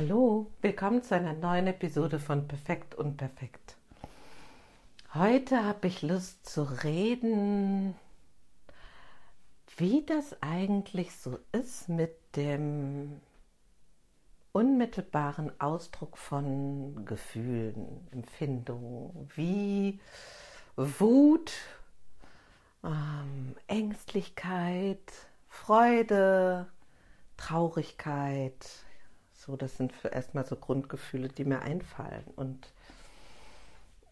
[0.00, 3.76] Hallo, willkommen zu einer neuen Episode von Perfekt und Perfekt.
[5.12, 7.96] Heute habe ich Lust zu reden,
[9.76, 13.20] wie das eigentlich so ist mit dem
[14.52, 19.98] unmittelbaren Ausdruck von Gefühlen, Empfindungen, wie
[20.76, 21.50] Wut,
[22.84, 25.12] ähm, Ängstlichkeit,
[25.48, 26.68] Freude,
[27.36, 28.64] Traurigkeit,
[29.48, 32.24] so, das sind erstmal so Grundgefühle, die mir einfallen.
[32.36, 32.70] Und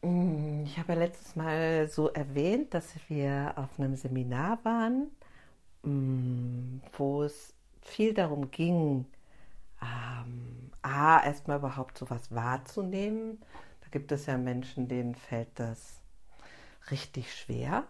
[0.00, 5.10] mm, ich habe ja letztes Mal so erwähnt, dass wir auf einem Seminar waren,
[5.82, 9.04] mm, wo es viel darum ging,
[9.82, 13.38] ähm, A, erstmal überhaupt sowas wahrzunehmen.
[13.82, 16.00] Da gibt es ja Menschen, denen fällt das
[16.90, 17.84] richtig schwer.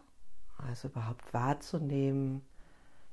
[0.58, 2.44] Also überhaupt wahrzunehmen,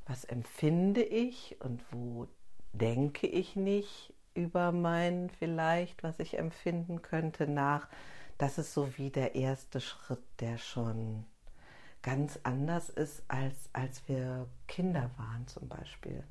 [0.08, 2.28] was empfinde ich und wo
[2.74, 7.88] denke ich nicht über mein vielleicht, was ich empfinden könnte, nach.
[8.38, 11.26] Das ist so wie der erste Schritt, der schon
[12.02, 16.24] ganz anders ist, als als wir Kinder waren zum Beispiel.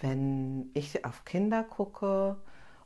[0.00, 2.36] Wenn ich auf Kinder gucke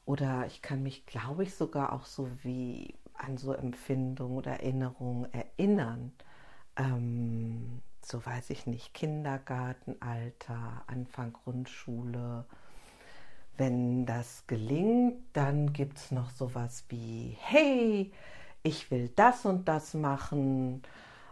[0.04, 5.32] oder ich kann mich, glaube ich, sogar auch so wie an so Empfindungen oder Erinnerungen
[5.32, 6.12] erinnern.
[6.76, 12.44] Ähm, so weiß ich nicht, Kindergartenalter, Anfang Grundschule,
[13.58, 18.12] wenn das gelingt, dann gibt es noch sowas wie, hey,
[18.62, 20.82] ich will das und das machen.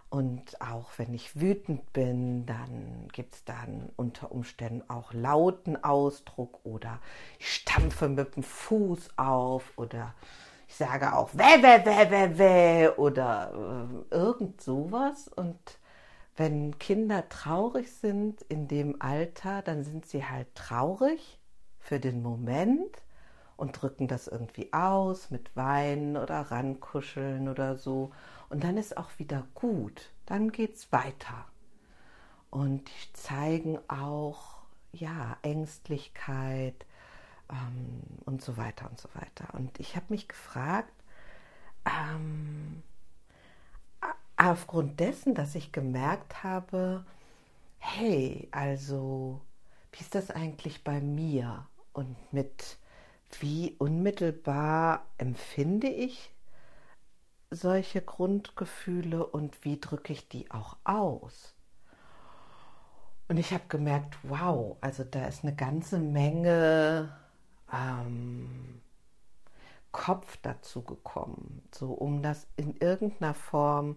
[0.08, 6.61] Und auch wenn ich wütend bin, dann gibt es dann unter Umständen auch lauten Ausdruck
[6.64, 7.00] oder
[7.41, 10.14] ich stampfe mit dem Fuß auf oder
[10.69, 15.28] ich sage auch weh, weh, weh, weh, weh oder äh, irgend sowas.
[15.28, 15.59] Und
[16.36, 21.38] wenn Kinder traurig sind in dem Alter, dann sind sie halt traurig
[21.85, 23.03] für den Moment
[23.57, 28.11] und drücken das irgendwie aus mit Weinen oder rankuscheln oder so.
[28.49, 30.11] Und dann ist auch wieder gut.
[30.27, 31.47] Dann geht's weiter.
[32.50, 34.59] Und die zeigen auch,
[34.93, 36.87] ja, Ängstlichkeit
[37.50, 39.53] ähm, und so weiter und so weiter.
[39.55, 40.93] Und ich habe mich gefragt,
[41.84, 42.83] ähm,
[44.37, 47.05] aufgrund dessen, dass ich gemerkt habe,
[47.78, 49.41] hey, also,
[49.93, 51.67] wie ist das eigentlich bei mir?
[51.94, 52.78] Und mit
[53.41, 56.34] wie unmittelbar empfinde ich
[57.50, 61.55] solche Grundgefühle und wie drücke ich die auch aus.
[63.28, 67.16] Und ich habe gemerkt, wow, also da ist eine ganze Menge
[67.72, 68.82] ähm,
[69.93, 73.97] Kopf dazu gekommen, so um das in irgendeiner Form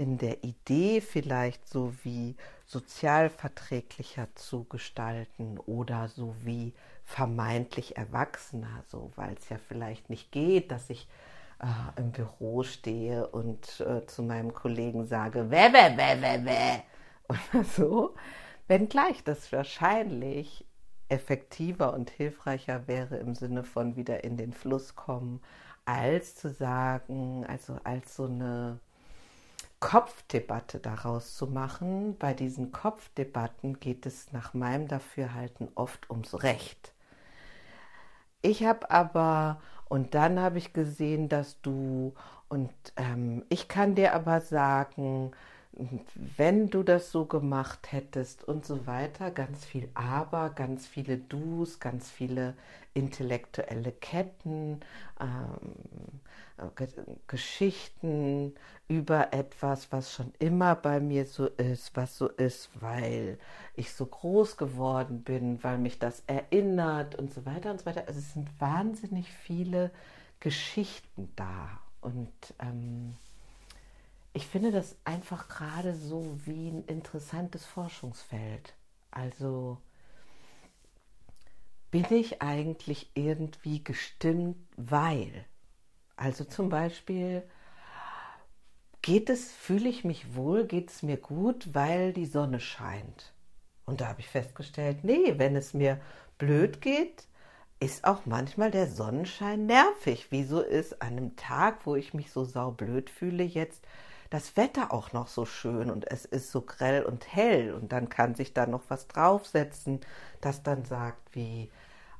[0.00, 2.34] in der Idee vielleicht so wie
[2.64, 6.72] sozialverträglicher zu gestalten oder so wie
[7.04, 11.06] vermeintlich Erwachsener, so weil es ja vielleicht nicht geht, dass ich
[11.60, 16.80] äh, im Büro stehe und äh, zu meinem Kollegen sage, weh, weh, weh, weh, weh,
[17.28, 18.14] oder so,
[18.68, 20.64] wenngleich das wahrscheinlich
[21.10, 25.42] effektiver und hilfreicher wäre im Sinne von wieder in den Fluss kommen,
[25.84, 28.80] als zu sagen, also als so eine
[29.80, 32.16] Kopfdebatte daraus zu machen.
[32.18, 36.92] Bei diesen Kopfdebatten geht es nach meinem Dafürhalten oft ums Recht.
[38.42, 42.14] Ich habe aber, und dann habe ich gesehen, dass du,
[42.48, 45.32] und ähm, ich kann dir aber sagen,
[46.36, 51.78] wenn du das so gemacht hättest und so weiter, ganz viel Aber, ganz viele Dus,
[51.80, 52.54] ganz viele
[52.92, 54.80] intellektuelle Ketten,
[55.20, 56.20] ähm,
[56.58, 56.86] äh,
[57.28, 58.54] Geschichten
[58.88, 63.38] über etwas, was schon immer bei mir so ist, was so ist, weil
[63.76, 68.04] ich so groß geworden bin, weil mich das erinnert und so weiter und so weiter.
[68.08, 69.92] Also es sind wahnsinnig viele
[70.40, 73.14] Geschichten da und ähm,
[74.32, 78.74] ich finde das einfach gerade so wie ein interessantes Forschungsfeld.
[79.10, 79.78] Also
[81.90, 85.44] bin ich eigentlich irgendwie gestimmt, weil.
[86.16, 87.42] Also zum Beispiel
[89.02, 93.32] geht es, fühle ich mich wohl, geht es mir gut, weil die Sonne scheint.
[93.86, 96.00] Und da habe ich festgestellt, nee, wenn es mir
[96.38, 97.26] blöd geht,
[97.80, 100.26] ist auch manchmal der Sonnenschein nervig.
[100.30, 103.84] Wieso ist an einem Tag, wo ich mich so saublöd fühle, jetzt
[104.30, 108.08] das Wetter auch noch so schön und es ist so grell und hell und dann
[108.08, 110.00] kann sich da noch was draufsetzen,
[110.40, 111.68] das dann sagt wie,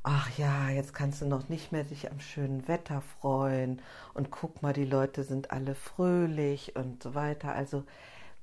[0.02, 3.80] ach ja, jetzt kannst du noch nicht mehr sich am schönen Wetter freuen
[4.14, 7.54] und guck mal, die Leute sind alle fröhlich und so weiter.
[7.54, 7.84] Also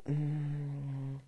[0.05, 1.19] mh, mm,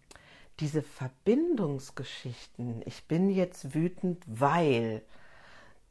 [0.59, 5.01] diese Verbindungsgeschichten, ich bin jetzt wütend, weil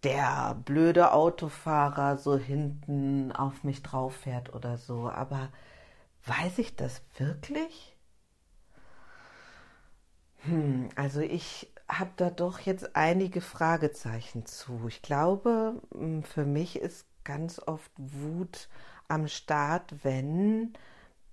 [0.04, 5.10] der blöde Autofahrer so hinten auf mich drauf fährt oder so.
[5.10, 5.48] Aber
[6.28, 7.96] weiß ich das wirklich?
[10.38, 14.86] Hm, also ich habe da doch jetzt einige Fragezeichen zu.
[14.88, 18.68] Ich glaube, hm, für mich ist ganz oft Wut
[19.08, 20.74] am Start, wenn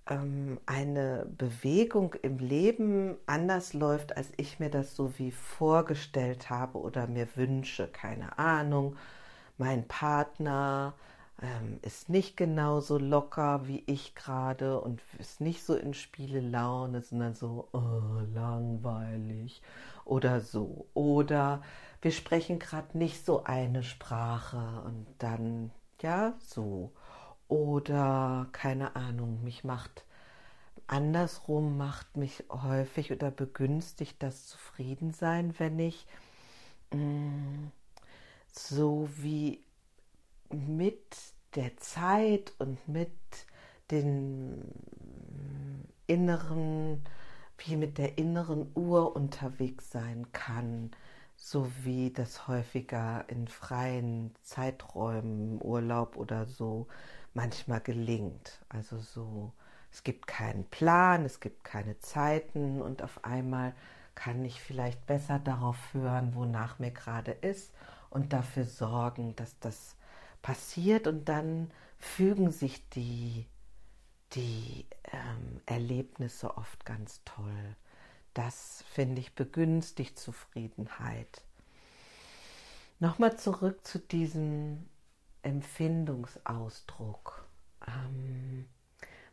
[0.07, 6.79] ähm, eine Bewegung im Leben anders läuft, als ich mir das so wie vorgestellt habe
[6.79, 7.87] oder mir wünsche.
[7.87, 8.95] Keine Ahnung.
[9.57, 10.93] Mein Partner
[11.41, 17.33] ähm, ist nicht genauso locker wie ich gerade und ist nicht so in Spielelaune, sondern
[17.33, 19.61] so oh, langweilig
[20.05, 20.87] oder so.
[20.93, 21.61] Oder
[22.01, 25.71] wir sprechen gerade nicht so eine Sprache und dann,
[26.01, 26.91] ja, so.
[27.47, 30.05] Oder keine Ahnung, mich macht
[30.87, 36.07] andersrum, macht mich häufig oder begünstigt das Zufriedensein, wenn ich
[36.93, 37.71] mh, mm,
[38.51, 39.64] so wie
[40.49, 41.15] mit
[41.55, 43.11] der Zeit und mit
[43.91, 44.71] den
[46.07, 47.03] inneren,
[47.57, 50.91] wie mit der inneren Uhr unterwegs sein kann,
[51.35, 56.87] so wie das häufiger in freien Zeiträumen, Urlaub oder so
[57.33, 58.59] manchmal gelingt.
[58.69, 59.53] Also so,
[59.91, 63.73] es gibt keinen Plan, es gibt keine Zeiten und auf einmal
[64.15, 67.73] kann ich vielleicht besser darauf hören, wonach mir gerade ist
[68.09, 69.97] und dafür sorgen, dass das
[70.45, 73.47] passiert und dann fügen sich die,
[74.33, 77.75] die ähm, Erlebnisse oft ganz toll.
[78.35, 81.41] Das finde ich begünstigt Zufriedenheit.
[82.99, 84.85] Nochmal zurück zu diesem
[85.41, 87.47] Empfindungsausdruck.
[87.87, 88.67] Ähm,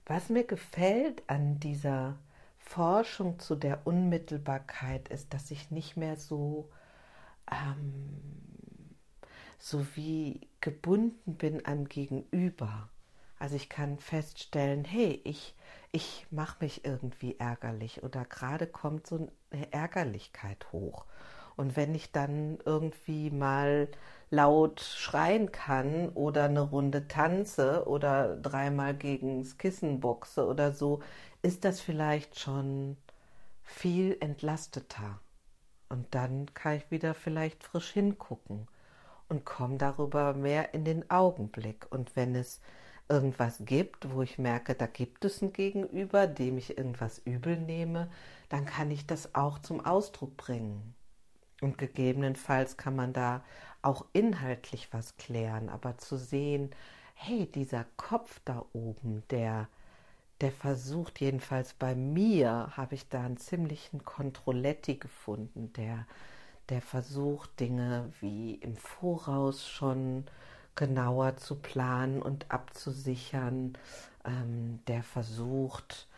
[0.07, 2.19] was mir gefällt an dieser
[2.57, 6.71] Forschung zu der Unmittelbarkeit ist, dass ich nicht mehr so
[7.51, 8.52] ähm,
[9.63, 12.89] so wie gebunden bin am Gegenüber.
[13.39, 15.55] Also ich kann feststellen, hey, ich,
[15.93, 21.07] ich mache mich irgendwie ärgerlich oder gerade kommt so eine Ärgerlichkeit hoch.
[21.55, 23.89] Und wenn ich dann irgendwie mal
[24.31, 31.03] laut schreien kann oder eine Runde tanze oder dreimal gegens Kissen boxe oder so,
[31.43, 32.97] ist das vielleicht schon
[33.63, 35.21] viel entlasteter.
[35.89, 38.67] Und dann kann ich wieder vielleicht frisch hingucken
[39.33, 41.87] und komme darüber mehr in den Augenblick.
[41.91, 42.61] Und wenn es
[43.09, 48.11] irgendwas gibt, wo ich merke, da gibt es ein Gegenüber, dem ich irgendwas übel nehme,
[48.51, 50.95] dann kann ich das auch zum Ausdruck bringen.
[51.63, 53.43] Und gegebenenfalls kann man da
[53.81, 56.69] auch inhaltlich was klären, aber zu sehen,
[57.15, 59.67] hey, dieser Kopf da oben, der,
[60.43, 66.07] der versucht, jedenfalls bei mir, habe ich da einen ziemlichen Kontrolletti gefunden, der
[66.69, 70.25] der versucht, Dinge wie im Voraus schon
[70.75, 73.77] genauer zu planen und abzusichern,
[74.25, 76.09] ähm, der versucht,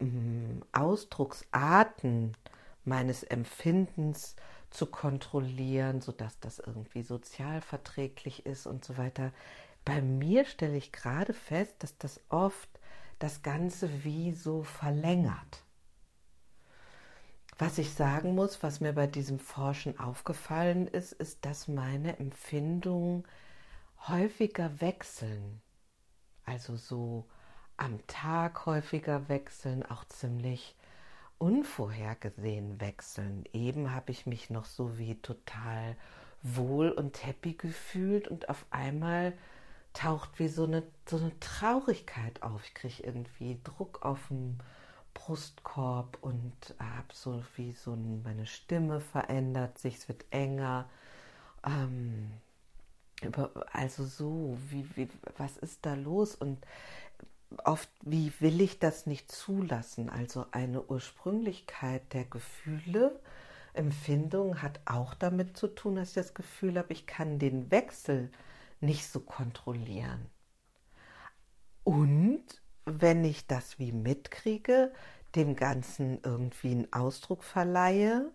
[0.00, 2.36] ähm, Ausdrucksarten
[2.84, 4.36] meines Empfindens
[4.70, 9.32] zu kontrollieren, sodass das irgendwie sozial verträglich ist und so weiter.
[9.84, 12.68] Bei mir stelle ich gerade fest, dass das oft
[13.18, 15.62] das Ganze wie so verlängert.
[17.60, 23.24] Was ich sagen muss, was mir bei diesem Forschen aufgefallen ist, ist, dass meine Empfindungen
[24.06, 25.60] häufiger wechseln.
[26.44, 27.26] Also so
[27.76, 30.76] am Tag häufiger wechseln, auch ziemlich
[31.38, 33.44] unvorhergesehen wechseln.
[33.52, 35.96] Eben habe ich mich noch so wie total
[36.42, 39.32] wohl und happy gefühlt und auf einmal
[39.94, 42.64] taucht wie so eine, so eine Traurigkeit auf.
[42.64, 44.58] Ich kriege irgendwie Druck auf dem
[45.28, 50.88] Brustkorb und habe so wie so ein, meine Stimme verändert sich, es wird enger.
[51.66, 52.30] Ähm,
[53.72, 56.34] also so, wie, wie, was ist da los?
[56.34, 56.64] Und
[57.62, 60.08] oft, wie will ich das nicht zulassen?
[60.08, 63.20] Also eine Ursprünglichkeit der Gefühle,
[63.74, 68.30] Empfindung hat auch damit zu tun, dass ich das Gefühl habe, ich kann den Wechsel
[68.80, 70.24] nicht so kontrollieren.
[71.84, 72.42] Und
[72.86, 74.92] wenn ich das wie mitkriege,
[75.34, 78.30] dem Ganzen irgendwie einen Ausdruck verleihe,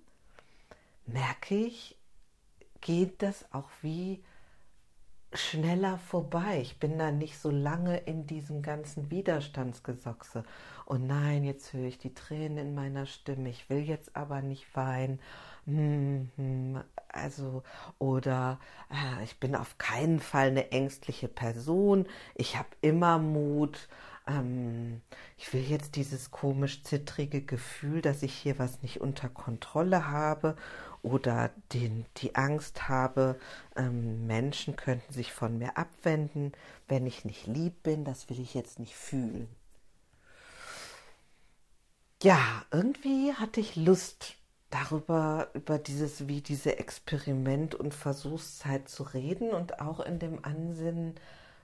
[1.06, 1.98] merke ich,
[2.82, 4.24] geht das auch wie
[5.34, 6.60] schneller vorbei.
[6.62, 10.44] Ich bin da nicht so lange in diesem ganzen Widerstandsgesochse.
[10.86, 13.50] Und oh nein, jetzt höre ich die Tränen in meiner Stimme.
[13.50, 15.20] Ich will jetzt aber nicht weinen.
[15.66, 17.64] Hm, hm, also,
[18.00, 18.60] oder
[18.92, 22.06] äh, ich bin auf keinen Fall eine ängstliche Person.
[22.36, 23.88] Ich habe immer Mut
[24.28, 25.02] ähm,
[25.38, 30.56] ich will jetzt dieses komisch zittrige Gefühl, dass ich hier was nicht unter Kontrolle habe
[31.02, 33.38] oder den, die Angst habe,
[33.76, 36.54] ähm, Menschen könnten sich von mir abwenden,
[36.88, 39.48] wenn ich nicht lieb bin, das will ich jetzt nicht fühlen.
[42.24, 42.40] Ja,
[42.72, 44.36] irgendwie hatte ich Lust
[44.70, 51.16] darüber, über dieses, wie diese Experiment- und Versuchszeit zu reden und auch in dem Ansinnen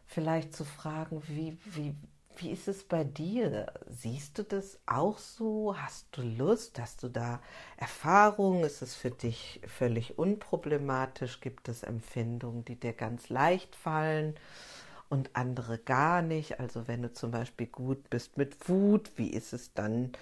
[0.06, 1.96] vielleicht zu fragen, wie, wie,
[2.40, 3.74] wie ist es bei dir?
[3.88, 5.76] Siehst du das auch so?
[5.78, 6.80] Hast du Lust?
[6.80, 7.42] Hast du da
[7.78, 8.64] Erfahrung?
[8.64, 11.42] Ist es für dich völlig unproblematisch?
[11.42, 14.36] Gibt es Empfindungen, die dir ganz leicht fallen
[15.10, 16.60] und andere gar nicht?
[16.60, 20.14] Also wenn du zum Beispiel gut bist mit Wut, wie ist es dann,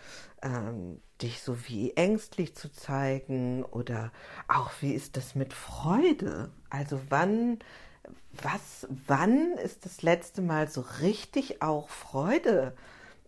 [0.41, 3.63] ähm, dich so wie ängstlich zu zeigen?
[3.63, 4.11] Oder
[4.47, 6.51] auch wie ist das mit Freude?
[6.69, 7.59] Also wann
[8.41, 12.75] was, wann ist das letzte Mal so richtig auch Freude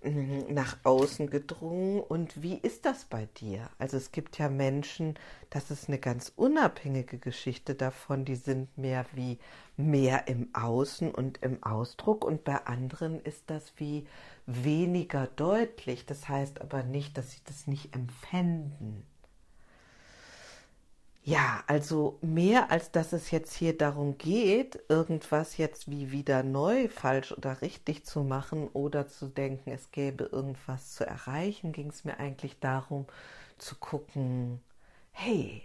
[0.03, 3.69] mm, nach außen gedrungen und wie ist das bei dir?
[3.79, 5.15] Also es gibt ja Menschen,
[5.49, 9.39] das ist eine ganz unabhängige Geschichte davon, die sind mehr wie
[9.77, 14.05] mehr im Außen und im Ausdruck und bei anderen ist das wie
[14.45, 16.05] weniger deutlich.
[16.05, 19.05] Das heißt aber nicht, dass sie das nicht empfinden.
[21.23, 26.87] Ja, also mehr als dass es jetzt hier darum geht, irgendwas jetzt wie wieder neu,
[26.89, 32.03] falsch oder richtig zu machen oder zu denken, es gäbe irgendwas zu erreichen, ging es
[32.05, 33.05] mir eigentlich darum
[33.57, 34.61] zu gucken,
[35.11, 35.63] hey,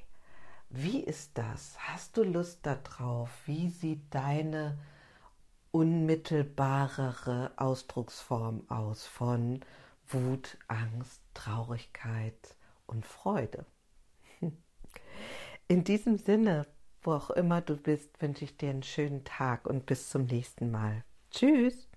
[0.71, 1.77] wie ist das?
[1.81, 3.31] Hast du Lust darauf?
[3.47, 4.79] Wie sieht deine
[5.73, 9.61] unmittelbarere Ausdrucksform aus von
[10.09, 12.57] Wut, Angst, Traurigkeit
[12.87, 13.67] und Freude?
[15.69, 16.67] In diesem Sinne,
[17.03, 20.71] wo auch immer du bist, wünsche ich dir einen schönen Tag und bis zum nächsten
[20.71, 21.05] Mal.
[21.31, 21.89] Tschüss.